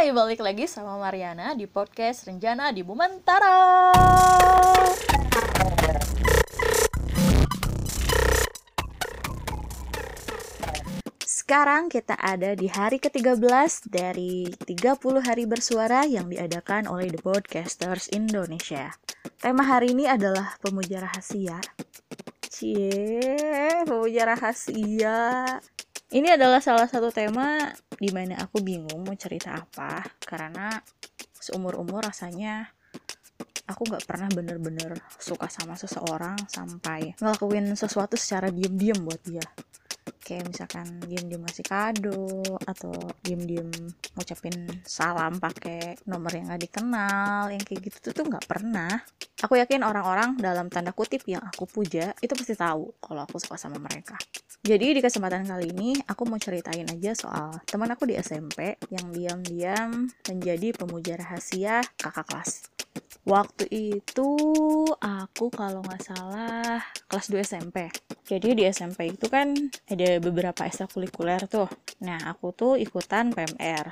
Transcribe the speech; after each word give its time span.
Hai, 0.00 0.16
balik 0.16 0.40
lagi 0.40 0.64
sama 0.64 0.96
Mariana 0.96 1.52
di 1.52 1.68
podcast 1.68 2.24
Renjana 2.24 2.72
di 2.72 2.80
Bumentara. 2.80 3.92
Sekarang 11.20 11.92
kita 11.92 12.16
ada 12.16 12.56
di 12.56 12.72
hari 12.72 12.96
ke-13 12.96 13.92
dari 13.92 14.48
30 14.48 15.20
hari 15.20 15.44
bersuara 15.44 16.08
yang 16.08 16.32
diadakan 16.32 16.88
oleh 16.88 17.12
The 17.12 17.20
Podcasters 17.20 18.08
Indonesia. 18.08 18.96
Tema 19.36 19.68
hari 19.68 19.92
ini 19.92 20.08
adalah 20.08 20.56
pemuja 20.64 21.04
rahasia. 21.04 21.60
Cie, 22.48 23.84
pemuja 23.84 24.32
rahasia. 24.32 25.60
Ini 26.10 26.34
adalah 26.34 26.58
salah 26.58 26.90
satu 26.90 27.14
tema 27.14 27.70
di 27.94 28.10
mana 28.10 28.34
aku 28.42 28.58
bingung 28.66 29.06
mau 29.06 29.14
cerita 29.14 29.54
apa 29.54 30.02
karena 30.26 30.74
seumur-umur 31.38 32.02
rasanya 32.02 32.66
aku 33.70 33.86
nggak 33.86 34.10
pernah 34.10 34.26
bener-bener 34.34 34.98
suka 35.22 35.46
sama 35.46 35.78
seseorang 35.78 36.34
sampai 36.50 37.14
ngelakuin 37.14 37.78
sesuatu 37.78 38.18
secara 38.18 38.50
diem-diem 38.50 38.98
buat 39.06 39.22
dia 39.22 39.46
kayak 40.30 40.46
misalkan 40.46 40.86
diem-diem 41.10 41.42
ngasih 41.42 41.66
kado 41.66 42.46
atau 42.62 42.94
diem-diem 43.26 43.66
ngucapin 44.14 44.54
salam 44.86 45.42
pakai 45.42 45.98
nomor 46.06 46.30
yang 46.30 46.54
gak 46.54 46.62
dikenal 46.70 47.50
yang 47.50 47.58
kayak 47.66 47.90
gitu 47.90 48.14
tuh 48.14 48.30
nggak 48.30 48.46
pernah. 48.46 49.02
Aku 49.42 49.58
yakin 49.58 49.82
orang-orang 49.82 50.38
dalam 50.38 50.70
tanda 50.70 50.94
kutip 50.94 51.26
yang 51.26 51.42
aku 51.42 51.66
puja 51.66 52.14
itu 52.22 52.30
pasti 52.38 52.54
tahu 52.54 52.94
kalau 53.02 53.26
aku 53.26 53.42
suka 53.42 53.58
sama 53.58 53.82
mereka. 53.82 54.14
Jadi 54.62 54.94
di 54.94 55.00
kesempatan 55.02 55.48
kali 55.48 55.74
ini 55.74 55.98
aku 56.06 56.28
mau 56.30 56.38
ceritain 56.38 56.86
aja 56.86 57.10
soal 57.18 57.58
teman 57.66 57.90
aku 57.90 58.06
di 58.06 58.14
SMP 58.14 58.78
yang 58.92 59.10
diam-diam 59.10 60.06
menjadi 60.30 60.76
pemuja 60.76 61.18
rahasia 61.18 61.82
kakak 61.98 62.28
kelas 62.28 62.70
Waktu 63.28 63.68
itu 63.70 64.30
aku 64.98 65.52
kalau 65.52 65.84
nggak 65.84 66.02
salah 66.02 66.80
kelas 67.06 67.26
2 67.30 67.44
SMP. 67.44 67.92
Jadi 68.26 68.48
di 68.56 68.64
SMP 68.66 69.12
itu 69.12 69.28
kan 69.28 69.54
ada 69.86 70.10
beberapa 70.18 70.66
ekstrakurikuler 70.66 71.44
tuh. 71.46 71.68
Nah 72.02 72.18
aku 72.26 72.50
tuh 72.56 72.74
ikutan 72.80 73.30
PMR. 73.30 73.86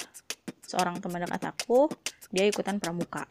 Seorang 0.64 0.98
teman 0.98 1.22
dekat 1.22 1.54
aku, 1.54 1.86
dia 2.32 2.44
ikutan 2.48 2.80
pramuka. 2.80 3.24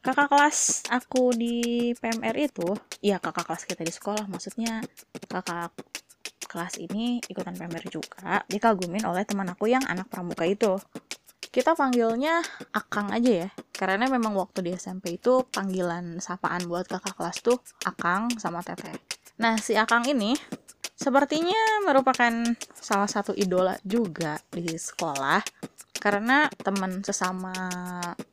Kakak 0.00 0.32
kelas 0.32 0.88
aku 0.88 1.36
di 1.36 1.92
PMR 1.98 2.34
itu, 2.40 2.72
ya 3.04 3.20
kakak 3.20 3.44
kelas 3.44 3.68
kita 3.68 3.84
di 3.84 3.92
sekolah, 3.92 4.24
maksudnya 4.32 4.80
kakak 5.28 5.76
kelas 6.48 6.80
ini 6.80 7.20
ikutan 7.28 7.52
PMR 7.52 7.84
juga, 7.92 8.42
dikagumin 8.48 9.04
oleh 9.06 9.22
teman 9.28 9.52
aku 9.52 9.68
yang 9.68 9.84
anak 9.86 10.08
pramuka 10.08 10.48
itu 10.48 10.80
kita 11.50 11.74
panggilnya 11.74 12.46
Akang 12.70 13.10
aja 13.10 13.46
ya. 13.46 13.48
Karena 13.74 14.06
memang 14.06 14.38
waktu 14.38 14.62
di 14.62 14.70
SMP 14.78 15.18
itu 15.18 15.42
panggilan 15.50 16.22
sapaan 16.22 16.70
buat 16.70 16.86
kakak 16.86 17.18
kelas 17.18 17.38
tuh 17.42 17.58
Akang 17.82 18.30
sama 18.38 18.62
Tete. 18.62 18.94
Nah 19.42 19.58
si 19.58 19.74
Akang 19.74 20.06
ini 20.06 20.38
sepertinya 20.94 21.82
merupakan 21.82 22.30
salah 22.78 23.10
satu 23.10 23.34
idola 23.34 23.74
juga 23.82 24.38
di 24.48 24.78
sekolah. 24.78 25.42
Karena 26.00 26.48
teman 26.48 27.04
sesama 27.04 27.52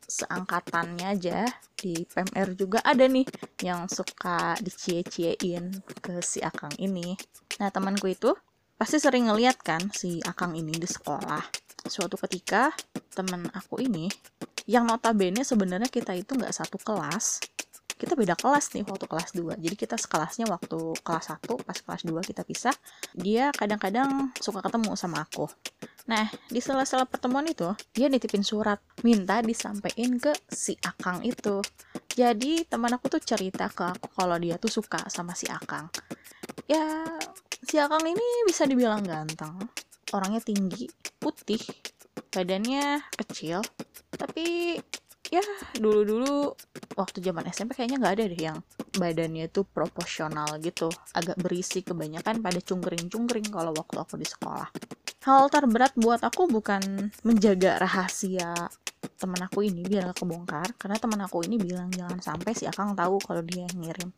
seangkatannya 0.07 1.07
aja 1.19 1.43
di 1.75 2.07
PMR 2.07 2.55
juga 2.55 2.79
ada 2.79 3.03
nih 3.03 3.27
yang 3.59 3.91
suka 3.91 4.55
dicie-ciein 4.63 5.83
ke 5.99 6.23
si 6.23 6.39
Akang 6.39 6.71
ini. 6.79 7.17
Nah 7.59 7.67
temanku 7.73 8.07
itu 8.07 8.31
pasti 8.79 9.02
sering 9.02 9.27
ngeliat 9.27 9.59
kan 9.59 9.83
si 9.91 10.21
Akang 10.23 10.55
ini 10.55 10.79
di 10.79 10.87
sekolah 10.87 11.66
suatu 11.88 12.19
ketika 12.19 12.75
temen 13.16 13.47
aku 13.55 13.81
ini 13.81 14.11
yang 14.67 14.83
notabene 14.83 15.41
sebenarnya 15.41 15.88
kita 15.88 16.11
itu 16.13 16.35
nggak 16.35 16.52
satu 16.52 16.75
kelas. 16.77 17.39
Kita 17.97 18.13
beda 18.13 18.38
kelas 18.38 18.77
nih 18.77 18.85
waktu 18.85 19.09
kelas 19.09 19.33
2 19.33 19.57
jadi 19.57 19.73
kita 19.73 19.97
sekelasnya 19.97 20.45
waktu 20.45 20.77
kelas 21.02 21.33
1 21.33 21.65
pas 21.65 21.77
kelas 21.81 22.05
2 22.05 22.30
kita 22.30 22.45
pisah 22.45 22.75
dia 23.17 23.49
kadang-kadang 23.49 24.30
suka 24.37 24.61
ketemu 24.61 24.93
sama 24.93 25.25
aku. 25.25 25.49
Nah 26.05 26.30
di 26.45 26.61
sela-sela 26.61 27.09
pertemuan 27.09 27.49
itu 27.49 27.73
dia 27.98 28.05
nitipin 28.05 28.45
surat 28.45 28.77
minta 29.02 29.42
disampaikan 29.42 30.21
ke 30.21 30.30
si 30.45 30.77
Akang 30.86 31.25
itu. 31.25 31.58
Jadi 32.14 32.69
teman 32.69 32.93
aku 32.93 33.17
tuh 33.17 33.21
cerita 33.25 33.65
ke 33.73 33.98
aku 33.98 34.14
kalau 34.14 34.37
dia 34.37 34.61
tuh 34.61 34.69
suka 34.69 35.09
sama 35.09 35.33
si 35.33 35.49
Akang. 35.49 35.89
Ya 36.69 37.02
si 37.65 37.81
Akang 37.81 38.05
ini 38.05 38.45
bisa 38.45 38.69
dibilang 38.69 39.02
ganteng 39.02 39.58
orangnya 40.14 40.39
tinggi 40.39 40.87
putih. 41.20 41.61
Badannya 42.33 43.02
kecil. 43.26 43.61
Tapi 44.14 44.78
ya 45.28 45.44
dulu-dulu 45.76 46.55
waktu 46.95 47.20
zaman 47.20 47.44
SMP 47.52 47.76
kayaknya 47.76 48.00
nggak 48.00 48.16
ada 48.16 48.26
deh 48.32 48.42
yang 48.42 48.58
badannya 48.95 49.52
tuh 49.52 49.67
proporsional 49.67 50.58
gitu. 50.64 50.89
Agak 51.14 51.38
berisi 51.38 51.83
kebanyakan 51.83 52.42
pada 52.42 52.60
cungkring-cungkring 52.64 53.52
kalau 53.52 53.76
waktu 53.76 53.98
aku 54.02 54.16
di 54.17 54.28
sekolah. 54.28 54.70
Hal 55.28 55.52
terberat 55.52 55.92
buat 56.00 56.23
aku 56.23 56.48
bukan 56.48 57.11
menjaga 57.28 57.84
rahasia 57.84 58.55
temen 59.15 59.39
aku 59.39 59.63
ini 59.63 59.87
biar 59.87 60.11
gak 60.11 60.19
kebongkar 60.19 60.67
karena 60.75 60.97
temen 60.99 61.19
aku 61.23 61.47
ini 61.47 61.55
bilang 61.55 61.87
jangan 61.93 62.19
sampai 62.19 62.51
si 62.51 62.67
Akang 62.67 62.93
tahu 62.93 63.21
kalau 63.23 63.39
dia 63.45 63.63
yang 63.63 63.77
ngirim 63.79 64.11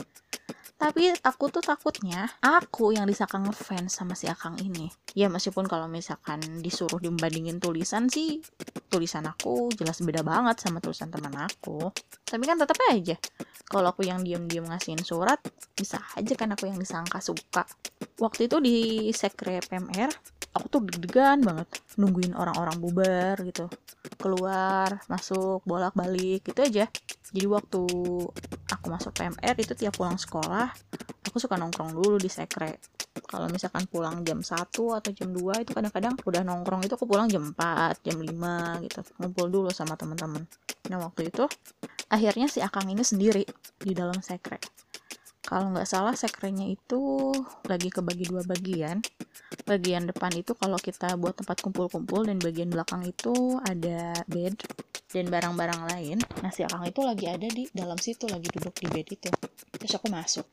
tapi 0.79 1.11
aku 1.11 1.51
tuh 1.51 1.59
takutnya 1.59 2.31
aku 2.39 2.95
yang 2.95 3.03
disangka 3.03 3.35
ngefans 3.35 3.99
sama 3.99 4.15
si 4.15 4.31
Akang 4.31 4.55
ini. 4.63 4.87
Ya 5.11 5.27
meskipun 5.27 5.67
kalau 5.67 5.91
misalkan 5.91 6.39
disuruh 6.63 7.03
dibandingin 7.03 7.59
tulisan 7.59 8.07
sih, 8.07 8.39
tulisan 8.87 9.27
aku 9.27 9.67
jelas 9.75 9.99
beda 9.99 10.23
banget 10.23 10.63
sama 10.63 10.79
tulisan 10.79 11.11
teman 11.11 11.35
aku. 11.35 11.91
Tapi 12.23 12.43
kan 12.47 12.55
tetap 12.55 12.79
aja, 12.87 13.19
kalau 13.67 13.91
aku 13.91 14.07
yang 14.07 14.23
diem-diem 14.23 14.63
ngasihin 14.71 15.03
surat, 15.03 15.43
bisa 15.75 15.99
aja 16.15 16.33
kan 16.39 16.55
aku 16.55 16.71
yang 16.71 16.79
disangka 16.79 17.19
suka. 17.19 17.67
Waktu 18.15 18.47
itu 18.47 18.63
di 18.63 18.75
sekre 19.11 19.59
PMR, 19.59 20.38
aku 20.59 20.67
tuh 20.67 20.81
deg-degan 20.83 21.39
banget 21.39 21.67
nungguin 21.95 22.35
orang-orang 22.35 22.75
bubar 22.83 23.39
gitu. 23.47 23.71
Keluar, 24.19 24.99
masuk, 25.07 25.63
bolak-balik 25.63 26.43
gitu 26.43 26.59
aja. 26.59 26.85
Jadi 27.31 27.47
waktu 27.47 27.81
aku 28.67 28.85
masuk 28.91 29.15
PMR 29.15 29.55
itu 29.55 29.73
tiap 29.73 29.95
pulang 29.95 30.19
sekolah 30.19 30.69
aku 31.29 31.37
suka 31.37 31.61
nongkrong 31.61 31.93
dulu 31.93 32.17
di 32.17 32.27
sekre 32.27 32.81
kalau 33.29 33.45
misalkan 33.53 33.85
pulang 33.85 34.25
jam 34.25 34.41
1 34.41 34.73
atau 34.73 35.11
jam 35.13 35.29
2 35.29 35.61
itu 35.61 35.71
kadang-kadang 35.77 36.17
udah 36.25 36.41
nongkrong 36.41 36.81
itu 36.81 36.97
aku 36.97 37.05
pulang 37.05 37.29
jam 37.29 37.53
4, 37.53 38.01
jam 38.01 38.17
5 38.17 38.85
gitu 38.85 38.99
ngumpul 39.21 39.47
dulu 39.53 39.69
sama 39.69 39.93
teman-teman 39.93 40.41
nah 40.89 40.97
waktu 40.97 41.29
itu 41.29 41.45
akhirnya 42.09 42.49
si 42.49 42.65
Akang 42.65 42.89
ini 42.89 43.05
sendiri 43.05 43.45
di 43.77 43.93
dalam 43.93 44.17
sekre 44.25 44.57
kalau 45.43 45.71
nggak 45.71 45.87
salah 45.87 46.13
sekrenya 46.13 46.67
itu 46.67 47.31
lagi 47.65 47.89
kebagi 47.89 48.27
dua 48.27 48.43
bagian. 48.43 48.99
Bagian 49.63 50.05
depan 50.05 50.33
itu 50.35 50.53
kalau 50.53 50.75
kita 50.75 51.15
buat 51.15 51.37
tempat 51.39 51.63
kumpul-kumpul 51.63 52.27
dan 52.27 52.37
bagian 52.37 52.69
belakang 52.69 53.05
itu 53.07 53.57
ada 53.63 54.13
bed 54.27 54.59
dan 55.09 55.25
barang-barang 55.31 55.81
lain. 55.95 56.17
Nah 56.45 56.51
si 56.53 56.61
Akang 56.61 56.85
itu 56.85 57.01
lagi 57.01 57.25
ada 57.25 57.47
di 57.49 57.65
dalam 57.71 57.97
situ 57.97 58.29
lagi 58.29 58.45
duduk 58.51 58.75
di 58.77 58.87
bed 58.91 59.07
itu. 59.09 59.31
Terus 59.79 59.93
aku 59.95 60.11
masuk. 60.11 60.45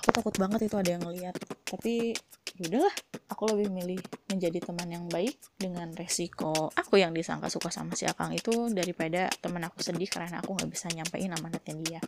Aku 0.00 0.08
takut 0.10 0.34
banget 0.34 0.66
itu 0.66 0.76
ada 0.80 0.98
yang 0.98 1.02
ngeliat. 1.04 1.36
Tapi 1.68 2.16
ya 2.58 2.64
udahlah 2.66 2.94
aku 3.30 3.42
lebih 3.54 3.68
milih 3.70 4.00
menjadi 4.34 4.58
teman 4.66 4.88
yang 4.90 5.06
baik 5.06 5.38
dengan 5.56 5.94
resiko 5.94 6.68
aku 6.74 6.98
yang 6.98 7.14
disangka 7.14 7.46
suka 7.46 7.70
sama 7.70 7.94
si 7.94 8.04
Akang 8.04 8.34
itu 8.34 8.68
daripada 8.74 9.30
teman 9.38 9.62
aku 9.62 9.78
sedih 9.80 10.10
karena 10.10 10.42
aku 10.42 10.58
nggak 10.58 10.70
bisa 10.70 10.90
nyampein 10.90 11.30
amanatnya 11.30 11.74
dia. 11.78 12.00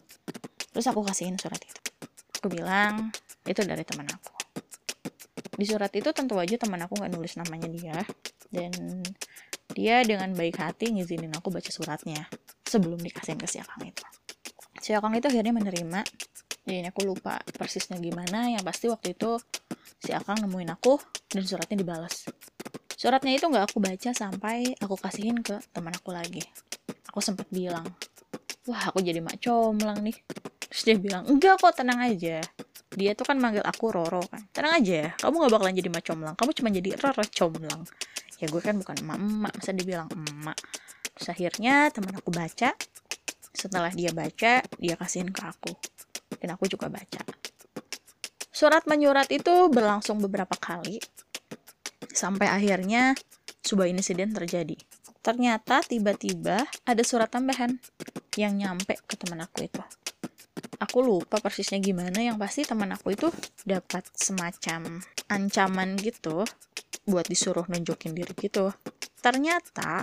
Terus 0.73 0.87
aku 0.91 1.07
kasihin 1.07 1.39
surat 1.39 1.63
itu 1.63 1.81
aku 2.43 2.51
bilang 2.51 3.15
itu 3.47 3.63
dari 3.63 3.87
teman 3.87 4.11
aku 4.11 4.35
di 5.55 5.63
surat 5.63 5.95
itu 5.95 6.11
tentu 6.11 6.35
aja 6.43 6.59
teman 6.59 6.83
aku 6.83 6.99
nggak 6.99 7.13
nulis 7.15 7.39
namanya 7.39 7.71
dia 7.71 7.99
dan 8.51 8.75
dia 9.73 10.05
dengan 10.05 10.35
baik 10.37 10.59
hati 10.59 10.93
ngizinin 10.93 11.33
aku 11.33 11.49
baca 11.49 11.71
suratnya 11.71 12.29
sebelum 12.73 13.01
dikasihin 13.01 13.41
ke 13.41 13.49
si 13.49 13.61
Akang 13.61 13.85
itu. 13.85 14.05
Si 14.81 14.93
Akang 14.97 15.13
itu 15.13 15.29
akhirnya 15.29 15.53
menerima. 15.53 16.01
Jadi 16.63 16.89
aku 16.89 17.09
lupa 17.09 17.41
persisnya 17.57 17.97
gimana. 18.01 18.53
Yang 18.53 18.65
pasti 18.65 18.87
waktu 18.89 19.17
itu 19.17 19.41
si 20.01 20.13
Akang 20.13 20.41
nemuin 20.41 20.73
aku 20.73 21.01
dan 21.33 21.45
suratnya 21.45 21.77
dibalas. 21.81 22.29
Suratnya 22.97 23.33
itu 23.33 23.49
nggak 23.49 23.73
aku 23.73 23.81
baca 23.81 24.11
sampai 24.13 24.77
aku 24.79 24.95
kasihin 25.01 25.41
ke 25.41 25.57
teman 25.73 25.93
aku 25.93 26.13
lagi. 26.13 26.45
Aku 27.13 27.21
sempat 27.21 27.49
bilang, 27.53 27.85
wah 28.69 28.93
aku 28.93 29.05
jadi 29.05 29.21
mak 29.21 29.41
comlang 29.41 30.01
nih. 30.01 30.17
Terus 30.73 30.83
dia 30.89 30.97
bilang, 30.97 31.29
enggak 31.29 31.61
kok 31.61 31.77
tenang 31.77 32.01
aja. 32.01 32.41
Dia 32.93 33.13
tuh 33.13 33.29
kan 33.29 33.37
manggil 33.37 33.61
aku 33.61 33.93
Roro 33.93 34.25
kan. 34.25 34.41
Tenang 34.53 34.81
aja 34.81 35.13
kamu 35.21 35.49
gak 35.49 35.53
bakalan 35.53 35.77
jadi 35.77 35.89
mak 35.93 36.05
comlang. 36.05 36.35
Kamu 36.37 36.51
cuma 36.57 36.69
jadi 36.73 36.91
Roro 36.97 37.25
comlang 37.29 37.85
ya 38.43 38.51
gue 38.51 38.59
kan 38.59 38.75
bukan 38.75 38.99
emak-emak 39.07 39.55
masa 39.55 39.71
dibilang 39.71 40.11
emak 40.11 40.59
terus 41.15 41.31
akhirnya 41.31 41.95
teman 41.95 42.19
aku 42.19 42.35
baca 42.35 42.75
setelah 43.55 43.95
dia 43.95 44.11
baca 44.11 44.67
dia 44.67 44.95
kasihin 44.99 45.31
ke 45.31 45.47
aku 45.47 45.71
dan 46.43 46.59
aku 46.59 46.67
juga 46.67 46.91
baca 46.91 47.23
surat 48.51 48.83
menyurat 48.91 49.31
itu 49.31 49.71
berlangsung 49.71 50.19
beberapa 50.19 50.59
kali 50.59 50.99
sampai 52.11 52.51
akhirnya 52.51 53.17
sebuah 53.63 53.89
insiden 53.89 54.35
terjadi. 54.35 54.75
Ternyata 55.23 55.87
tiba-tiba 55.87 56.67
ada 56.83 57.03
surat 57.07 57.31
tambahan 57.31 57.79
yang 58.37 58.59
nyampe 58.59 58.99
ke 59.07 59.15
teman 59.17 59.41
aku 59.41 59.65
itu. 59.65 59.81
Aku 60.83 60.99
lupa 60.99 61.39
persisnya 61.39 61.79
gimana, 61.79 62.19
yang 62.19 62.35
pasti 62.43 62.67
teman 62.67 62.91
aku 62.91 63.15
itu 63.15 63.31
dapat 63.63 64.03
semacam 64.19 64.99
ancaman 65.31 65.95
gitu 66.03 66.43
buat 67.07 67.27
disuruh 67.31 67.67
nunjukin 67.71 68.11
diri 68.11 68.35
gitu. 68.35 68.75
Ternyata 69.23 70.03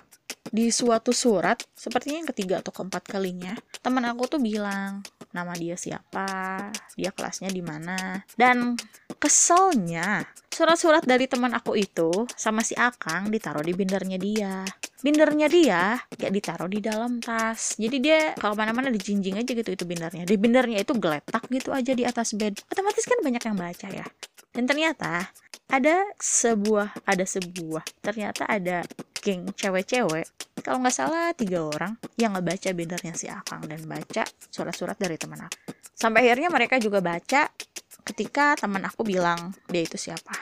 di 0.49 0.71
suatu 0.71 1.11
surat, 1.11 1.59
sepertinya 1.75 2.23
yang 2.23 2.29
ketiga 2.31 2.55
atau 2.63 2.71
keempat 2.71 3.03
kalinya, 3.11 3.53
teman 3.83 4.07
aku 4.07 4.25
tuh 4.31 4.41
bilang 4.41 5.03
nama 5.35 5.53
dia 5.53 5.75
siapa, 5.75 6.71
dia 6.95 7.11
kelasnya 7.13 7.51
di 7.51 7.61
mana, 7.61 8.23
dan 8.39 8.79
keselnya 9.19 10.25
surat-surat 10.49 11.05
dari 11.05 11.29
teman 11.29 11.53
aku 11.53 11.77
itu 11.77 12.25
sama 12.33 12.65
si 12.65 12.73
Akang 12.79 13.29
ditaruh 13.29 13.61
di 13.61 13.75
bindernya 13.75 14.17
dia. 14.17 14.63
Bindernya 14.99 15.47
dia 15.47 15.95
ya 16.19 16.29
ditaruh 16.29 16.67
di 16.67 16.83
dalam 16.83 17.23
tas. 17.23 17.79
Jadi 17.79 17.97
dia 18.03 18.35
kalau 18.35 18.55
mana-mana 18.55 18.91
dijinjing 18.91 19.39
aja 19.39 19.51
gitu 19.51 19.71
itu 19.71 19.85
bindernya. 19.87 20.27
Di 20.27 20.35
bindernya 20.35 20.83
itu 20.83 20.91
geletak 20.99 21.47
gitu 21.47 21.71
aja 21.71 21.91
di 21.95 22.03
atas 22.03 22.35
bed. 22.35 22.59
Otomatis 22.67 23.07
kan 23.07 23.19
banyak 23.23 23.43
yang 23.43 23.55
baca 23.55 23.87
ya. 23.87 24.05
Dan 24.51 24.67
ternyata 24.67 25.31
ada 25.69 26.01
sebuah 26.17 27.05
ada 27.05 27.21
sebuah 27.21 27.85
ternyata 28.01 28.49
ada 28.49 28.81
geng 29.21 29.53
cewek-cewek 29.53 30.25
kalau 30.65 30.81
nggak 30.81 30.95
salah 30.97 31.29
tiga 31.37 31.61
orang 31.61 31.93
yang 32.17 32.33
ngebaca 32.33 32.73
bindernya 32.73 33.13
si 33.13 33.29
Akang 33.29 33.61
dan 33.69 33.77
baca 33.85 34.25
surat-surat 34.49 34.97
dari 34.97 35.21
teman 35.21 35.45
aku 35.45 35.77
sampai 35.93 36.25
akhirnya 36.25 36.49
mereka 36.49 36.81
juga 36.81 37.05
baca 37.05 37.53
ketika 38.01 38.57
teman 38.57 38.81
aku 38.81 39.05
bilang 39.05 39.53
dia 39.69 39.85
itu 39.85 39.93
siapa 39.93 40.33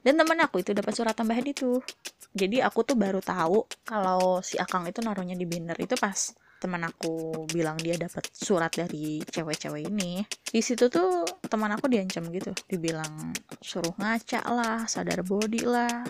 dan 0.00 0.16
teman 0.16 0.40
aku 0.40 0.64
itu 0.64 0.72
dapat 0.72 0.96
surat 0.96 1.12
tambahan 1.12 1.44
itu 1.44 1.84
jadi 2.30 2.62
aku 2.62 2.86
tuh 2.86 2.94
baru 2.94 3.18
tahu 3.18 3.66
kalau 3.82 4.38
si 4.38 4.54
Akang 4.54 4.86
itu 4.86 5.02
naruhnya 5.02 5.34
di 5.34 5.46
binder. 5.46 5.74
Itu 5.74 5.98
pas 5.98 6.30
teman 6.60 6.84
aku 6.84 7.46
bilang 7.50 7.80
dia 7.80 7.96
dapat 7.96 8.30
surat 8.30 8.70
dari 8.70 9.18
cewek-cewek 9.24 9.90
ini. 9.90 10.22
Di 10.46 10.62
situ 10.62 10.86
tuh 10.86 11.26
teman 11.50 11.74
aku 11.74 11.90
diancam 11.90 12.30
gitu. 12.30 12.54
Dibilang 12.70 13.34
suruh 13.58 13.94
ngaca 13.98 14.40
lah 14.46 14.86
sadar 14.86 15.26
body 15.26 15.66
lah. 15.66 16.06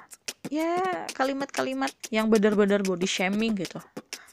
Ya 0.52 1.06
kalimat-kalimat 1.16 1.92
yang 2.12 2.28
benar-benar 2.28 2.84
body 2.84 3.08
shaming 3.08 3.56
gitu. 3.56 3.80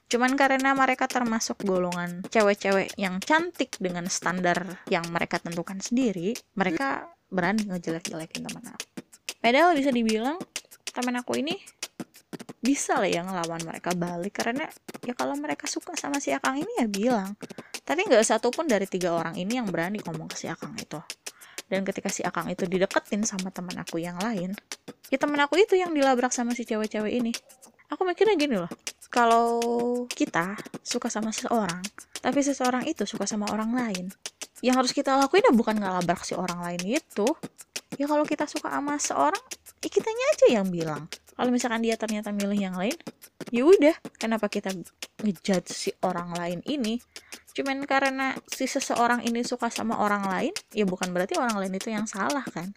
Cuman 0.07 0.39
karena 0.39 0.71
mereka 0.71 1.07
termasuk 1.07 1.67
golongan 1.67 2.23
cewek-cewek 2.31 2.95
yang 2.95 3.19
cantik 3.19 3.75
dengan 3.79 4.07
standar 4.07 4.79
yang 4.87 5.03
mereka 5.11 5.39
tentukan 5.39 5.83
sendiri, 5.83 6.31
mereka 6.55 7.11
berani 7.27 7.67
ngejelek-jelekin 7.67 8.47
teman 8.47 8.63
aku. 8.71 8.87
Padahal 9.43 9.75
bisa 9.75 9.91
dibilang 9.91 10.39
teman 10.97 11.21
aku 11.21 11.37
ini 11.37 11.53
bisa 12.57 12.97
lah 12.97 13.05
yang 13.05 13.29
ngelawan 13.29 13.61
mereka 13.61 13.93
balik. 13.93 14.41
Karena 14.41 14.65
ya 15.05 15.13
kalau 15.13 15.37
mereka 15.37 15.69
suka 15.69 15.93
sama 15.93 16.17
si 16.17 16.33
Akang 16.33 16.57
ini 16.57 16.73
ya 16.81 16.89
bilang. 16.89 17.37
Tapi 17.85 18.09
nggak 18.09 18.25
satu 18.25 18.49
pun 18.49 18.65
dari 18.65 18.89
tiga 18.89 19.13
orang 19.13 19.37
ini 19.37 19.61
yang 19.61 19.69
berani 19.69 20.01
ngomong 20.01 20.27
ke 20.33 20.35
si 20.35 20.49
Akang 20.49 20.73
itu. 20.75 20.97
Dan 21.69 21.85
ketika 21.85 22.09
si 22.09 22.25
Akang 22.25 22.49
itu 22.49 22.65
dideketin 22.65 23.21
sama 23.23 23.53
teman 23.53 23.77
aku 23.77 24.01
yang 24.01 24.17
lain 24.17 24.55
ya 25.07 25.15
teman 25.15 25.39
aku 25.39 25.55
itu 25.55 25.79
yang 25.79 25.95
dilabrak 25.95 26.35
sama 26.35 26.51
si 26.51 26.67
cewek-cewek 26.67 27.13
ini. 27.23 27.31
Aku 27.87 28.03
mikirnya 28.03 28.35
gini 28.35 28.59
loh 28.59 28.71
kalau 29.07 29.59
kita 30.11 30.59
suka 30.83 31.07
sama 31.07 31.31
seseorang 31.31 31.79
tapi 32.19 32.43
seseorang 32.43 32.83
itu 32.87 33.07
suka 33.07 33.23
sama 33.23 33.47
orang 33.51 33.71
lain 33.71 34.05
yang 34.59 34.75
harus 34.75 34.91
kita 34.91 35.15
lakuin 35.15 35.45
ya 35.47 35.53
bukan 35.53 35.79
ngelabrak 35.79 36.25
si 36.25 36.33
orang 36.35 36.59
lain 36.59 36.81
itu 36.99 37.27
ya 37.97 38.05
kalau 38.05 38.23
kita 38.23 38.45
suka 38.45 38.69
sama 38.69 38.95
seorang 39.01 39.43
ya 39.81 39.89
kitanya 39.89 40.25
aja 40.37 40.47
yang 40.61 40.67
bilang. 40.69 41.09
Kalau 41.37 41.53
misalkan 41.53 41.85
dia 41.85 41.93
ternyata 41.97 42.33
milih 42.33 42.57
yang 42.57 42.75
lain 42.77 42.97
ya 43.53 43.61
udah. 43.65 43.95
Kenapa 44.17 44.49
kita 44.49 44.73
ngejudge 45.21 45.69
si 45.69 45.89
orang 46.01 46.33
lain 46.33 46.59
ini? 46.65 46.97
Cuman 47.53 47.85
karena 47.89 48.37
si 48.49 48.69
seseorang 48.69 49.25
ini 49.25 49.41
suka 49.41 49.69
sama 49.69 49.97
orang 50.01 50.29
lain 50.29 50.53
ya 50.73 50.85
bukan 50.85 51.09
berarti 51.13 51.37
orang 51.37 51.57
lain 51.57 51.73
itu 51.77 51.89
yang 51.93 52.05
salah 52.09 52.45
kan? 52.45 52.73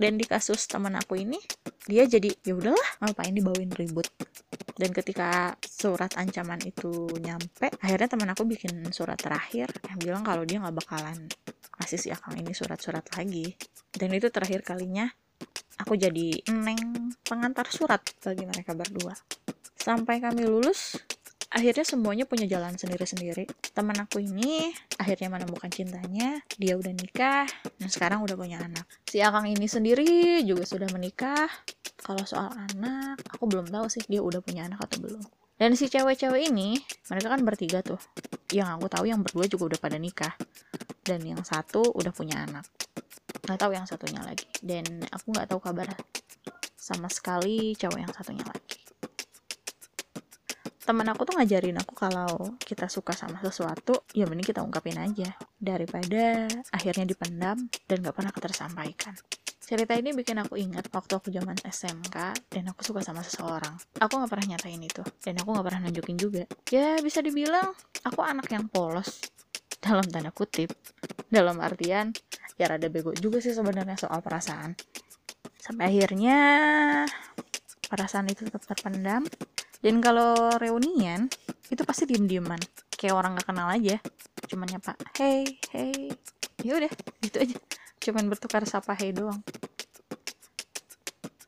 Dan 0.00 0.16
di 0.16 0.24
kasus 0.24 0.64
teman 0.64 0.96
aku 0.96 1.20
ini 1.20 1.36
dia 1.88 2.04
jadi 2.04 2.28
ya 2.44 2.56
udahlah. 2.56 2.90
Ngapain 3.00 3.32
dibawain 3.32 3.72
ribut? 3.72 4.08
Dan 4.76 4.90
ketika 4.96 5.54
surat 5.60 6.12
ancaman 6.16 6.60
itu 6.64 7.08
nyampe 7.20 7.68
akhirnya 7.80 8.08
teman 8.08 8.32
aku 8.32 8.48
bikin 8.48 8.88
surat 8.92 9.20
terakhir 9.20 9.68
yang 9.88 9.98
bilang 10.00 10.22
kalau 10.24 10.44
dia 10.48 10.56
nggak 10.56 10.76
bakalan 10.76 11.28
ngasih 11.80 11.98
si 12.00 12.08
akang 12.12 12.36
ini 12.36 12.52
surat-surat 12.52 13.04
lagi. 13.16 13.56
Dan 13.92 14.12
itu 14.12 14.28
terakhir 14.28 14.64
kalinya 14.64 15.08
aku 15.80 15.96
jadi 15.96 16.44
neng 16.52 17.12
pengantar 17.24 17.68
surat 17.72 18.04
bagi 18.20 18.44
mereka 18.44 18.76
berdua. 18.76 19.16
Sampai 19.80 20.20
kami 20.20 20.44
lulus, 20.44 21.00
akhirnya 21.50 21.84
semuanya 21.84 22.24
punya 22.24 22.46
jalan 22.46 22.74
sendiri-sendiri. 22.78 23.46
Teman 23.74 23.98
aku 23.98 24.22
ini 24.22 24.70
akhirnya 24.96 25.28
menemukan 25.28 25.68
cintanya, 25.68 26.40
dia 26.56 26.74
udah 26.78 26.94
nikah, 26.94 27.46
dan 27.76 27.88
sekarang 27.90 28.22
udah 28.22 28.38
punya 28.38 28.62
anak. 28.62 28.86
Si 29.06 29.18
Akang 29.20 29.50
ini 29.50 29.66
sendiri 29.66 30.40
juga 30.46 30.64
sudah 30.64 30.88
menikah. 30.94 31.50
Kalau 32.00 32.24
soal 32.24 32.48
anak, 32.54 33.20
aku 33.28 33.44
belum 33.50 33.68
tahu 33.68 33.86
sih 33.92 34.02
dia 34.08 34.24
udah 34.24 34.40
punya 34.40 34.64
anak 34.70 34.80
atau 34.86 35.02
belum. 35.02 35.22
Dan 35.60 35.76
si 35.76 35.92
cewek-cewek 35.92 36.48
ini, 36.48 36.80
mereka 37.12 37.36
kan 37.36 37.40
bertiga 37.44 37.84
tuh. 37.84 38.00
Yang 38.48 38.80
aku 38.80 38.86
tahu 38.88 39.04
yang 39.04 39.20
berdua 39.20 39.44
juga 39.44 39.76
udah 39.76 39.80
pada 39.82 40.00
nikah. 40.00 40.32
Dan 41.04 41.20
yang 41.26 41.44
satu 41.44 41.84
udah 41.92 42.14
punya 42.16 42.48
anak 42.48 42.64
nggak 43.50 43.66
tahu 43.66 43.72
yang 43.74 43.82
satunya 43.82 44.22
lagi 44.22 44.46
dan 44.62 44.84
aku 45.10 45.34
nggak 45.34 45.48
tahu 45.50 45.58
kabar 45.58 45.90
sama 46.76 47.10
sekali 47.10 47.74
cowok 47.74 47.98
yang 47.98 48.12
satunya 48.14 48.44
lagi 48.46 48.79
teman 50.80 51.06
aku 51.12 51.28
tuh 51.28 51.36
ngajarin 51.36 51.76
aku 51.76 51.92
kalau 51.92 52.56
kita 52.60 52.88
suka 52.88 53.12
sama 53.12 53.38
sesuatu 53.44 54.04
ya 54.16 54.24
mending 54.24 54.50
kita 54.50 54.64
ungkapin 54.64 54.96
aja. 54.96 55.36
Daripada 55.60 56.48
akhirnya 56.72 57.04
dipendam 57.04 57.68
dan 57.84 57.96
gak 58.00 58.16
pernah 58.16 58.32
tersampaikan 58.32 59.14
cerita 59.70 59.94
ini 59.94 60.10
bikin 60.10 60.34
aku 60.42 60.58
ingat 60.58 60.90
waktu 60.90 61.14
aku 61.14 61.30
zaman 61.30 61.54
SMK 61.62 62.16
dan 62.50 62.64
aku 62.74 62.82
suka 62.82 63.06
sama 63.06 63.22
seseorang. 63.22 63.78
Aku 64.02 64.18
gak 64.18 64.26
pernah 64.26 64.58
nyatain 64.58 64.82
itu 64.82 64.98
dan 65.22 65.38
aku 65.38 65.54
gak 65.54 65.62
pernah 65.62 65.86
nunjukin 65.86 66.18
juga. 66.18 66.42
Ya 66.74 66.98
bisa 66.98 67.22
dibilang 67.22 67.70
aku 68.02 68.18
anak 68.26 68.50
yang 68.50 68.66
polos. 68.66 69.22
Dalam 69.78 70.02
tanda 70.10 70.34
kutip. 70.34 70.74
Dalam 71.30 71.62
artian 71.62 72.10
ya 72.58 72.66
rada 72.66 72.90
bego 72.90 73.14
juga 73.14 73.38
sih 73.38 73.54
sebenarnya 73.54 73.94
soal 73.94 74.18
perasaan. 74.18 74.74
Sampai 75.54 75.94
akhirnya 75.94 76.38
perasaan 77.86 78.26
itu 78.26 78.50
tetap 78.50 78.66
terpendam 78.66 79.22
dan 79.80 80.00
kalau 80.04 80.52
reunian 80.60 81.32
itu 81.72 81.82
pasti 81.88 82.04
diem 82.04 82.28
dieman 82.28 82.60
kayak 82.96 83.16
orang 83.16 83.36
gak 83.40 83.48
kenal 83.48 83.68
aja. 83.68 83.96
Cuman 84.48 84.68
nyapa 84.68 84.92
hey 85.16 85.58
hey. 85.72 86.12
Ya 86.60 86.76
udah 86.76 86.92
gitu 87.24 87.36
aja. 87.40 87.56
Cuman 88.00 88.28
bertukar 88.28 88.64
sapa 88.68 88.92
hey 88.96 89.16
doang. 89.16 89.40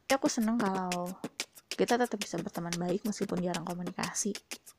Ya 0.09 0.17
aku 0.17 0.29
seneng 0.33 0.57
kalau 0.57 1.13
kita 1.73 1.97
tetap 2.01 2.17
bisa 2.21 2.41
berteman 2.41 2.73
baik 2.81 3.05
meskipun 3.05 3.45
jarang 3.45 3.69
komunikasi. 3.69 4.33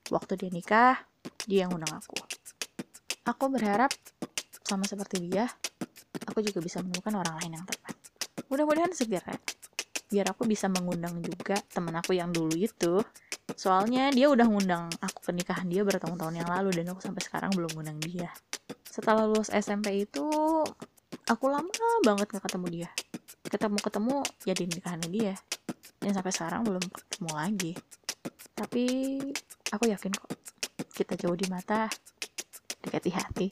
Waktu 0.09 0.33
dia 0.37 0.49
nikah 0.49 0.97
dia 1.45 1.69
yang 1.69 1.73
undang 1.77 1.93
aku. 1.93 2.17
Aku 3.29 3.53
berharap 3.53 3.93
sama 4.65 4.89
seperti 4.89 5.29
dia 5.29 5.45
aku 6.25 6.41
juga 6.41 6.59
bisa 6.63 6.81
menemukan 6.81 7.13
orang 7.19 7.35
lain 7.43 7.61
yang 7.61 7.65
tepat. 7.67 7.95
Mudah-mudahan 8.49 8.93
segera, 8.95 9.35
biar 10.09 10.33
aku 10.33 10.49
bisa 10.49 10.69
mengundang 10.69 11.19
juga 11.21 11.57
teman 11.73 11.93
aku 11.97 12.17
yang 12.17 12.33
dulu 12.33 12.53
itu. 12.57 13.01
Soalnya 13.63 14.11
dia 14.11 14.27
udah 14.27 14.43
ngundang 14.43 14.91
aku 14.99 15.23
ke 15.23 15.31
nikahan 15.31 15.63
dia 15.71 15.87
bertahun-tahun 15.87 16.35
yang 16.35 16.51
lalu 16.51 16.83
dan 16.83 16.91
aku 16.91 16.99
sampai 16.99 17.23
sekarang 17.23 17.55
belum 17.55 17.71
ngundang 17.71 17.95
dia. 18.03 18.27
Setelah 18.83 19.23
lulus 19.23 19.47
SMP 19.55 20.03
itu, 20.03 20.27
aku 21.31 21.45
lama 21.47 21.71
banget 22.03 22.27
gak 22.27 22.43
ketemu 22.43 22.67
dia. 22.67 22.89
Ketemu-ketemu 23.47 24.19
jadi 24.43 24.63
ya 24.67 24.71
nikahannya 24.75 25.09
dia. 25.15 25.33
Dan 25.95 26.11
sampai 26.11 26.35
sekarang 26.35 26.67
belum 26.67 26.83
ketemu 26.91 27.31
lagi. 27.31 27.71
Tapi 28.51 28.83
aku 29.71 29.83
yakin 29.87 30.11
kok, 30.11 30.27
kita 30.91 31.15
jauh 31.15 31.39
di 31.39 31.47
mata, 31.47 31.87
dekat 32.83 32.99
di 33.07 33.11
hati. 33.15 33.47